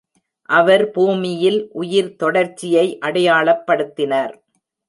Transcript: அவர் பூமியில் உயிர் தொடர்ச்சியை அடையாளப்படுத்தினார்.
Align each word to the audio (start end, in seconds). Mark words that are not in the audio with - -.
அவர் 0.49 0.83
பூமியில் 0.91 1.59
உயிர் 1.71 2.11
தொடர்ச்சியை 2.15 2.97
அடையாளப்படுத்தினார். 3.01 4.35